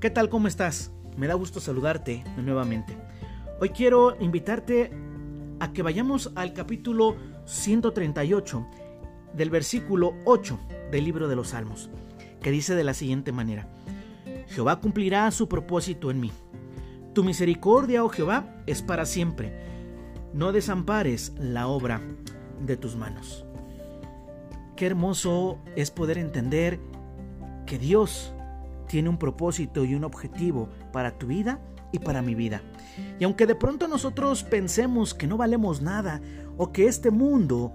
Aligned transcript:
¿Qué 0.00 0.10
tal? 0.10 0.28
¿Cómo 0.28 0.46
estás? 0.46 0.92
Me 1.16 1.26
da 1.26 1.34
gusto 1.34 1.58
saludarte 1.58 2.22
nuevamente. 2.36 2.96
Hoy 3.60 3.70
quiero 3.70 4.16
invitarte 4.20 4.92
a 5.58 5.72
que 5.72 5.82
vayamos 5.82 6.30
al 6.36 6.52
capítulo 6.52 7.16
138 7.46 8.64
del 9.34 9.50
versículo 9.50 10.14
8 10.24 10.56
del 10.92 11.04
libro 11.04 11.26
de 11.26 11.34
los 11.34 11.48
Salmos, 11.48 11.90
que 12.40 12.52
dice 12.52 12.76
de 12.76 12.84
la 12.84 12.94
siguiente 12.94 13.32
manera, 13.32 13.68
Jehová 14.46 14.78
cumplirá 14.78 15.28
su 15.32 15.48
propósito 15.48 16.12
en 16.12 16.20
mí. 16.20 16.30
Tu 17.12 17.24
misericordia, 17.24 18.04
oh 18.04 18.08
Jehová, 18.08 18.62
es 18.66 18.82
para 18.82 19.04
siempre. 19.04 19.52
No 20.32 20.52
desampares 20.52 21.32
la 21.40 21.66
obra 21.66 22.00
de 22.64 22.76
tus 22.76 22.94
manos. 22.94 23.44
Qué 24.76 24.86
hermoso 24.86 25.58
es 25.74 25.90
poder 25.90 26.18
entender 26.18 26.78
que 27.66 27.80
Dios 27.80 28.32
tiene 28.88 29.08
un 29.08 29.18
propósito 29.18 29.84
y 29.84 29.94
un 29.94 30.04
objetivo 30.04 30.68
para 30.92 31.18
tu 31.18 31.28
vida 31.28 31.60
y 31.92 31.98
para 31.98 32.22
mi 32.22 32.34
vida. 32.34 32.62
Y 33.18 33.24
aunque 33.24 33.46
de 33.46 33.54
pronto 33.54 33.88
nosotros 33.88 34.42
pensemos 34.42 35.14
que 35.14 35.26
no 35.26 35.36
valemos 35.36 35.80
nada 35.80 36.20
o 36.56 36.72
que 36.72 36.86
este 36.86 37.10
mundo 37.10 37.72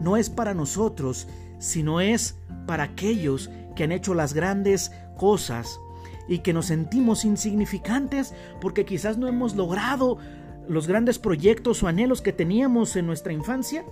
no 0.00 0.16
es 0.16 0.30
para 0.30 0.54
nosotros, 0.54 1.28
sino 1.58 2.00
es 2.00 2.36
para 2.66 2.84
aquellos 2.84 3.50
que 3.74 3.84
han 3.84 3.92
hecho 3.92 4.14
las 4.14 4.34
grandes 4.34 4.92
cosas 5.16 5.78
y 6.28 6.38
que 6.38 6.52
nos 6.52 6.66
sentimos 6.66 7.24
insignificantes 7.24 8.34
porque 8.60 8.84
quizás 8.84 9.16
no 9.16 9.28
hemos 9.28 9.54
logrado 9.54 10.18
los 10.68 10.86
grandes 10.86 11.18
proyectos 11.18 11.82
o 11.82 11.88
anhelos 11.88 12.20
que 12.20 12.32
teníamos 12.32 12.96
en 12.96 13.06
nuestra 13.06 13.32
infancia, 13.32 13.84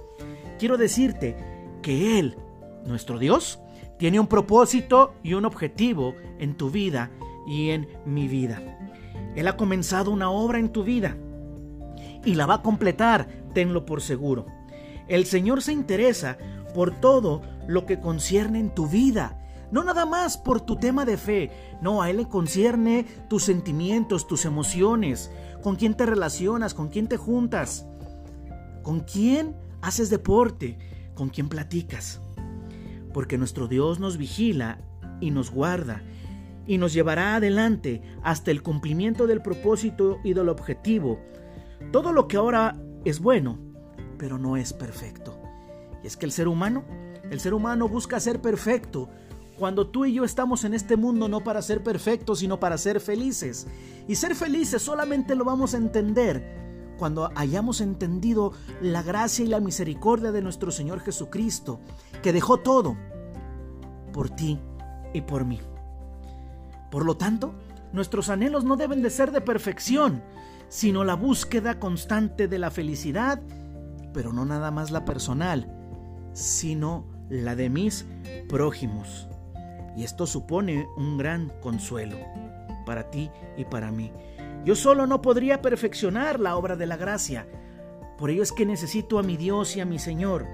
quiero 0.59 0.77
decirte 0.77 1.37
que 1.83 2.19
Él, 2.19 2.37
nuestro 2.85 3.19
Dios, 3.19 3.61
tiene 3.99 4.21
un 4.21 4.27
propósito 4.27 5.15
y 5.23 5.35
un 5.35 5.45
objetivo 5.45 6.15
en 6.39 6.57
tu 6.57 6.71
vida 6.71 7.11
y 7.47 7.71
en 7.71 7.89
mi 8.05 8.29
vida. 8.29 8.61
Él 9.37 9.49
ha 9.49 9.57
comenzado 9.57 10.11
una 10.11 10.31
obra 10.31 10.59
en 10.59 10.71
tu 10.71 10.85
vida 10.85 11.17
y 12.25 12.35
la 12.35 12.47
va 12.47 12.55
a 12.55 12.63
completar, 12.63 13.29
tenlo 13.53 13.85
por 13.87 14.01
seguro. 14.01 14.47
El 15.09 15.27
Señor 15.27 15.63
se 15.63 15.73
interesa 15.73 16.39
por 16.75 16.93
todo 17.01 17.43
lo 17.67 17.87
que 17.87 18.01
concierne 18.01 18.59
en 18.59 18.75
tu 18.75 18.89
vida, 18.89 19.41
no 19.71 19.85
nada 19.85 20.07
más 20.07 20.39
por 20.39 20.61
tu 20.61 20.77
tema 20.77 21.05
de 21.05 21.17
fe, 21.17 21.51
no, 21.81 22.03
a 22.03 22.11
Él 22.11 22.19
le 22.19 22.29
concierne 22.29 23.05
tus 23.29 23.45
sentimientos, 23.45 24.27
tus 24.27 24.45
emociones, 24.45 25.31
con 25.63 25.77
quién 25.77 25.95
te 25.95 26.07
relacionas, 26.07 26.75
con 26.75 26.89
quién 26.89 27.07
te 27.07 27.17
juntas, 27.17 27.87
con 28.83 29.01
quién 29.01 29.57
haces 29.83 30.11
deporte, 30.11 30.79
con 31.15 31.29
quién 31.29 31.49
platicas 31.49 32.21
porque 33.15 33.39
nuestro 33.39 33.69
Dios 33.69 34.01
nos 34.01 34.19
vigila 34.19 34.79
y 35.21 35.31
nos 35.31 35.51
guarda 35.51 36.03
y 36.67 36.77
nos 36.77 36.93
llevará 36.93 37.37
adelante 37.37 38.03
hasta 38.23 38.51
el 38.51 38.63
cumplimiento 38.63 39.27
del 39.27 39.41
propósito 39.41 40.19
y 40.25 40.35
del 40.35 40.51
objetivo. 40.51 41.21
Todo 41.93 42.13
lo 42.13 42.29
que 42.29 42.37
ahora 42.37 42.77
es 43.05 43.21
bueno, 43.21 43.59
pero 44.19 44.37
no 44.37 44.57
es 44.57 44.73
perfecto. 44.73 45.39
Y 46.03 46.07
es 46.09 46.17
que 46.17 46.27
el 46.27 46.33
ser 46.33 46.49
humano, 46.49 46.85
el 47.31 47.41
ser 47.41 47.55
humano 47.55 47.89
busca 47.89 48.21
ser 48.21 48.43
perfecto, 48.43 49.09
cuando 49.59 49.87
tú 49.87 50.05
y 50.05 50.15
yo 50.15 50.25
estamos 50.25 50.65
en 50.65 50.75
este 50.75 50.97
mundo 50.97 51.29
no 51.29 51.45
para 51.45 51.63
ser 51.63 51.83
perfectos, 51.85 52.41
sino 52.41 52.59
para 52.59 52.77
ser 52.77 53.01
felices. 53.01 53.69
Y 54.09 54.17
ser 54.17 54.35
felices 54.35 54.83
solamente 54.83 55.37
lo 55.37 55.45
vamos 55.45 55.75
a 55.75 55.77
entender 55.77 56.64
cuando 56.99 57.31
hayamos 57.35 57.81
entendido 57.81 58.53
la 58.81 59.03
gracia 59.03 59.45
y 59.45 59.49
la 59.49 59.61
misericordia 59.61 60.33
de 60.33 60.43
nuestro 60.43 60.71
Señor 60.71 61.01
Jesucristo, 61.01 61.81
que 62.23 62.33
dejó 62.33 62.59
todo 62.59 62.97
por 64.13 64.31
ti 64.31 64.59
y 65.13 65.21
por 65.23 65.45
mí. 65.45 65.61
Por 66.91 67.05
lo 67.05 67.17
tanto, 67.17 67.55
nuestros 67.93 68.29
anhelos 68.29 68.65
no 68.65 68.77
deben 68.77 69.03
de 69.03 69.11
ser 69.11 69.33
de 69.33 69.41
perfección, 69.41 70.23
sino 70.69 71.05
la 71.05 71.15
búsqueda 71.15 71.79
constante 71.79 72.49
de 72.49 72.59
la 72.59 72.71
felicidad, 72.71 73.41
pero 74.13 74.33
no 74.33 74.45
nada 74.45 74.71
más 74.71 74.91
la 74.91 75.05
personal, 75.05 75.69
sino 76.33 77.07
la 77.29 77.57
de 77.57 77.71
mis 77.71 78.07
prójimos. 78.49 79.29
Y 79.97 80.05
esto 80.05 80.27
supone 80.27 80.87
un 80.97 81.19
gran 81.19 81.53
consuelo 81.61 82.17
para 82.85 83.11
ti 83.11 83.31
y 83.57 83.65
para 83.65 83.91
mí. 83.91 84.11
Yo 84.65 84.75
solo 84.75 85.07
no 85.07 85.21
podría 85.21 85.61
perfeccionar 85.61 86.41
la 86.41 86.57
obra 86.57 86.77
de 86.77 86.87
la 86.87 86.97
gracia. 86.97 87.47
Por 88.17 88.31
ello 88.31 88.43
es 88.43 88.53
que 88.53 88.65
necesito 88.65 89.19
a 89.19 89.23
mi 89.23 89.37
Dios 89.37 89.77
y 89.77 89.81
a 89.81 89.85
mi 89.85 89.99
Señor. 89.99 90.47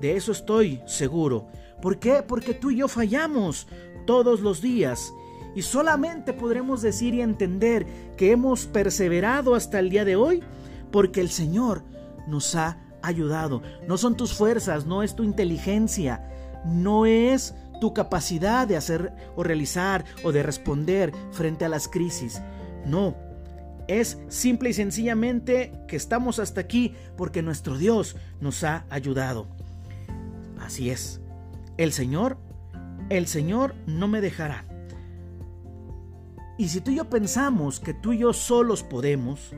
De 0.00 0.16
eso 0.16 0.32
estoy 0.32 0.82
seguro. 0.86 1.46
¿Por 1.80 1.98
qué? 1.98 2.22
Porque 2.22 2.54
tú 2.54 2.70
y 2.70 2.76
yo 2.76 2.88
fallamos 2.88 3.66
todos 4.06 4.40
los 4.40 4.60
días. 4.60 5.12
Y 5.54 5.62
solamente 5.62 6.32
podremos 6.32 6.82
decir 6.82 7.14
y 7.14 7.20
entender 7.20 7.86
que 8.16 8.32
hemos 8.32 8.66
perseverado 8.66 9.54
hasta 9.54 9.78
el 9.78 9.90
día 9.90 10.04
de 10.04 10.16
hoy 10.16 10.42
porque 10.90 11.20
el 11.20 11.30
Señor 11.30 11.82
nos 12.26 12.54
ha 12.54 12.78
ayudado. 13.02 13.62
No 13.86 13.96
son 13.96 14.16
tus 14.16 14.34
fuerzas, 14.34 14.86
no 14.86 15.02
es 15.02 15.14
tu 15.16 15.24
inteligencia, 15.24 16.28
no 16.64 17.06
es 17.06 17.54
tu 17.80 17.92
capacidad 17.92 18.66
de 18.66 18.76
hacer 18.76 19.12
o 19.34 19.42
realizar 19.42 20.04
o 20.22 20.32
de 20.32 20.42
responder 20.42 21.12
frente 21.32 21.64
a 21.64 21.68
las 21.68 21.88
crisis. 21.88 22.40
No, 22.86 23.14
es 23.88 24.18
simple 24.28 24.70
y 24.70 24.72
sencillamente 24.72 25.72
que 25.88 25.96
estamos 25.96 26.38
hasta 26.38 26.60
aquí 26.60 26.94
porque 27.16 27.42
nuestro 27.42 27.76
Dios 27.76 28.16
nos 28.40 28.64
ha 28.64 28.84
ayudado. 28.90 29.46
Así 30.60 30.90
es, 30.90 31.20
el 31.76 31.92
Señor, 31.92 32.38
el 33.08 33.26
Señor 33.26 33.74
no 33.86 34.08
me 34.08 34.20
dejará. 34.20 34.64
Y 36.58 36.68
si 36.68 36.80
tú 36.80 36.90
y 36.90 36.96
yo 36.96 37.10
pensamos 37.10 37.80
que 37.80 37.94
tú 37.94 38.12
y 38.12 38.18
yo 38.18 38.32
solos 38.32 38.82
podemos, 38.82 39.52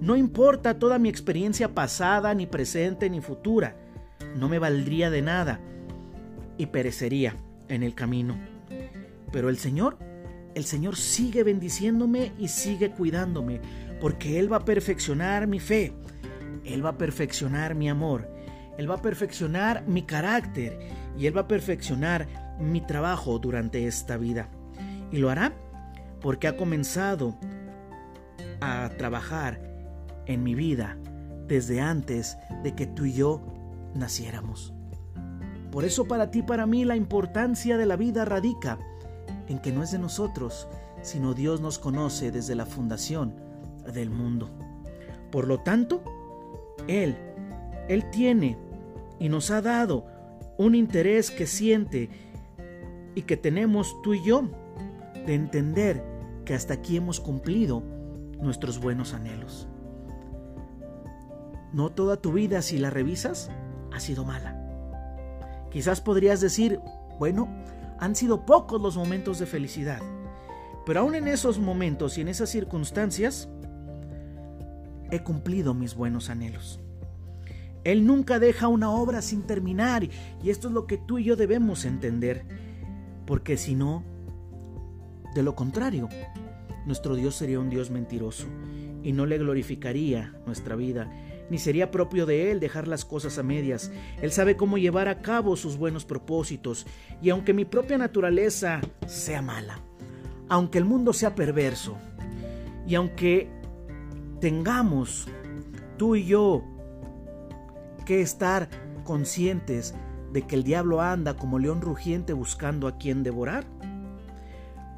no 0.00 0.16
importa 0.16 0.78
toda 0.78 0.98
mi 0.98 1.08
experiencia 1.08 1.74
pasada, 1.74 2.34
ni 2.34 2.46
presente, 2.46 3.10
ni 3.10 3.20
futura, 3.20 3.76
no 4.36 4.48
me 4.48 4.58
valdría 4.58 5.10
de 5.10 5.22
nada 5.22 5.60
y 6.58 6.66
perecería 6.66 7.36
en 7.68 7.82
el 7.82 7.94
camino. 7.94 8.38
Pero 9.32 9.48
el 9.48 9.58
Señor 9.58 9.98
el 10.56 10.64
Señor 10.64 10.96
sigue 10.96 11.44
bendiciéndome 11.44 12.32
y 12.38 12.48
sigue 12.48 12.90
cuidándome, 12.90 13.60
porque 14.00 14.38
Él 14.38 14.50
va 14.50 14.56
a 14.56 14.64
perfeccionar 14.64 15.46
mi 15.46 15.60
fe, 15.60 15.92
Él 16.64 16.82
va 16.82 16.90
a 16.90 16.98
perfeccionar 16.98 17.74
mi 17.74 17.90
amor, 17.90 18.26
Él 18.78 18.90
va 18.90 18.94
a 18.94 19.02
perfeccionar 19.02 19.86
mi 19.86 20.04
carácter 20.04 20.78
y 21.18 21.26
Él 21.26 21.36
va 21.36 21.42
a 21.42 21.48
perfeccionar 21.48 22.26
mi 22.58 22.80
trabajo 22.80 23.38
durante 23.38 23.86
esta 23.86 24.16
vida. 24.16 24.48
Y 25.12 25.18
lo 25.18 25.28
hará 25.28 25.52
porque 26.22 26.48
ha 26.48 26.56
comenzado 26.56 27.36
a 28.62 28.88
trabajar 28.96 29.60
en 30.24 30.42
mi 30.42 30.54
vida 30.54 30.96
desde 31.46 31.82
antes 31.82 32.38
de 32.62 32.74
que 32.74 32.86
tú 32.86 33.04
y 33.04 33.12
yo 33.12 33.44
naciéramos. 33.94 34.72
Por 35.70 35.84
eso 35.84 36.08
para 36.08 36.30
ti, 36.30 36.40
para 36.40 36.66
mí, 36.66 36.86
la 36.86 36.96
importancia 36.96 37.76
de 37.76 37.84
la 37.84 37.96
vida 37.96 38.24
radica 38.24 38.78
en 39.48 39.58
que 39.58 39.72
no 39.72 39.82
es 39.82 39.92
de 39.92 39.98
nosotros, 39.98 40.68
sino 41.02 41.34
Dios 41.34 41.60
nos 41.60 41.78
conoce 41.78 42.30
desde 42.30 42.54
la 42.54 42.66
fundación 42.66 43.34
del 43.92 44.10
mundo. 44.10 44.50
Por 45.30 45.46
lo 45.46 45.60
tanto, 45.60 46.02
Él, 46.88 47.16
Él 47.88 48.10
tiene 48.10 48.56
y 49.18 49.28
nos 49.28 49.50
ha 49.50 49.62
dado 49.62 50.06
un 50.58 50.74
interés 50.74 51.30
que 51.30 51.46
siente 51.46 52.10
y 53.14 53.22
que 53.22 53.36
tenemos 53.36 53.96
tú 54.02 54.14
y 54.14 54.24
yo 54.24 54.48
de 55.26 55.34
entender 55.34 56.02
que 56.44 56.54
hasta 56.54 56.74
aquí 56.74 56.96
hemos 56.96 57.20
cumplido 57.20 57.82
nuestros 58.40 58.78
buenos 58.78 59.14
anhelos. 59.14 59.68
No 61.72 61.90
toda 61.90 62.16
tu 62.16 62.32
vida, 62.32 62.62
si 62.62 62.78
la 62.78 62.90
revisas, 62.90 63.50
ha 63.92 64.00
sido 64.00 64.24
mala. 64.24 64.62
Quizás 65.70 66.00
podrías 66.00 66.40
decir, 66.40 66.80
bueno, 67.18 67.48
han 67.98 68.14
sido 68.14 68.44
pocos 68.46 68.80
los 68.80 68.96
momentos 68.96 69.38
de 69.38 69.46
felicidad. 69.46 70.00
Pero 70.84 71.00
aún 71.00 71.14
en 71.14 71.28
esos 71.28 71.58
momentos 71.58 72.16
y 72.16 72.20
en 72.20 72.28
esas 72.28 72.50
circunstancias, 72.50 73.48
he 75.10 75.22
cumplido 75.22 75.74
mis 75.74 75.94
buenos 75.94 76.30
anhelos. 76.30 76.80
Él 77.84 78.06
nunca 78.06 78.38
deja 78.38 78.68
una 78.68 78.90
obra 78.90 79.22
sin 79.22 79.42
terminar 79.42 80.02
y 80.42 80.50
esto 80.50 80.68
es 80.68 80.74
lo 80.74 80.86
que 80.86 80.98
tú 80.98 81.18
y 81.18 81.24
yo 81.24 81.36
debemos 81.36 81.84
entender, 81.84 82.44
porque 83.26 83.56
si 83.56 83.74
no, 83.74 84.02
de 85.34 85.42
lo 85.42 85.54
contrario, 85.54 86.08
nuestro 86.84 87.14
Dios 87.14 87.36
sería 87.36 87.60
un 87.60 87.70
Dios 87.70 87.90
mentiroso 87.90 88.46
y 89.02 89.12
no 89.12 89.24
le 89.26 89.38
glorificaría 89.38 90.34
nuestra 90.46 90.74
vida 90.74 91.10
ni 91.50 91.58
sería 91.58 91.90
propio 91.90 92.26
de 92.26 92.50
él 92.50 92.60
dejar 92.60 92.88
las 92.88 93.04
cosas 93.04 93.38
a 93.38 93.42
medias. 93.42 93.90
Él 94.20 94.32
sabe 94.32 94.56
cómo 94.56 94.78
llevar 94.78 95.08
a 95.08 95.22
cabo 95.22 95.56
sus 95.56 95.76
buenos 95.76 96.04
propósitos, 96.04 96.86
y 97.22 97.30
aunque 97.30 97.52
mi 97.52 97.64
propia 97.64 97.98
naturaleza 97.98 98.80
sea 99.06 99.42
mala, 99.42 99.80
aunque 100.48 100.78
el 100.78 100.84
mundo 100.84 101.12
sea 101.12 101.34
perverso, 101.34 101.96
y 102.86 102.94
aunque 102.94 103.48
tengamos 104.40 105.26
tú 105.96 106.16
y 106.16 106.26
yo 106.26 106.62
que 108.04 108.20
estar 108.20 108.68
conscientes 109.04 109.94
de 110.32 110.42
que 110.42 110.56
el 110.56 110.64
diablo 110.64 111.00
anda 111.00 111.36
como 111.36 111.58
león 111.58 111.80
rugiente 111.80 112.32
buscando 112.32 112.88
a 112.88 112.98
quien 112.98 113.22
devorar, 113.22 113.64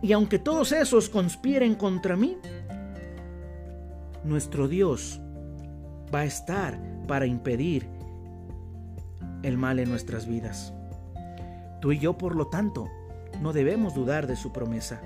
Y 0.01 0.13
aunque 0.13 0.39
todos 0.39 0.73
esos 0.73 1.09
conspiren 1.09 1.75
contra 1.75 2.17
mí, 2.17 2.37
nuestro 4.25 4.69
Dios 4.69 5.21
va 6.15 6.21
a 6.21 6.25
estar 6.25 6.79
para 7.07 7.27
impedir 7.27 7.89
el 9.43 9.57
mal 9.57 9.79
en 9.79 9.91
nuestras 9.91 10.27
vidas. 10.27 10.73
Tú 11.81 11.93
y 11.93 11.99
yo, 11.99 12.19
por 12.19 12.35
lo 12.35 12.49
tanto, 12.49 12.89
no 13.41 13.53
debemos 13.53 13.95
dudar 13.95 14.27
de 14.27 14.37
su 14.37 14.53
promesa. 14.53 15.01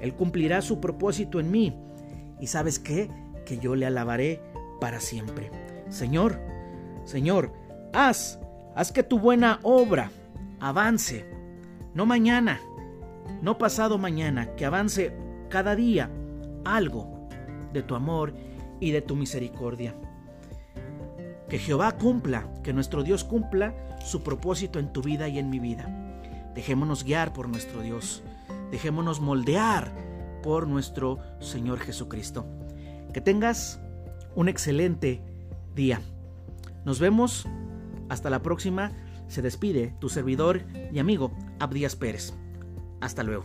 Él 0.00 0.14
cumplirá 0.14 0.62
su 0.62 0.80
propósito 0.80 1.40
en 1.40 1.50
mí. 1.50 1.76
¿Y 2.40 2.46
sabes 2.46 2.78
qué? 2.78 3.10
Que 3.44 3.58
yo 3.58 3.74
le 3.74 3.86
alabaré 3.86 4.40
para 4.80 5.00
siempre. 5.00 5.50
Señor, 5.88 6.40
Señor, 7.04 7.52
haz, 7.92 8.38
haz 8.74 8.92
que 8.92 9.02
tu 9.02 9.18
buena 9.18 9.58
obra 9.62 10.10
avance. 10.60 11.26
No 11.94 12.06
mañana, 12.06 12.60
no 13.42 13.58
pasado 13.58 13.98
mañana, 13.98 14.54
que 14.54 14.64
avance 14.64 15.12
cada 15.48 15.76
día 15.76 16.10
algo 16.64 17.28
de 17.72 17.82
tu 17.82 17.94
amor 17.94 18.34
y 18.80 18.92
de 18.92 19.02
tu 19.02 19.16
misericordia. 19.16 19.94
Que 21.52 21.58
Jehová 21.58 21.98
cumpla, 21.98 22.48
que 22.62 22.72
nuestro 22.72 23.02
Dios 23.02 23.24
cumpla 23.24 23.74
su 24.02 24.22
propósito 24.22 24.78
en 24.78 24.90
tu 24.90 25.02
vida 25.02 25.28
y 25.28 25.38
en 25.38 25.50
mi 25.50 25.58
vida. 25.58 25.84
Dejémonos 26.54 27.04
guiar 27.04 27.34
por 27.34 27.46
nuestro 27.46 27.82
Dios. 27.82 28.22
Dejémonos 28.70 29.20
moldear 29.20 29.92
por 30.42 30.66
nuestro 30.66 31.18
Señor 31.40 31.78
Jesucristo. 31.80 32.46
Que 33.12 33.20
tengas 33.20 33.82
un 34.34 34.48
excelente 34.48 35.22
día. 35.74 36.00
Nos 36.86 36.98
vemos. 37.00 37.46
Hasta 38.08 38.30
la 38.30 38.40
próxima. 38.40 38.92
Se 39.28 39.42
despide 39.42 39.94
tu 40.00 40.08
servidor 40.08 40.62
y 40.90 41.00
amigo 41.00 41.32
Abdías 41.60 41.96
Pérez. 41.96 42.32
Hasta 43.02 43.22
luego. 43.24 43.44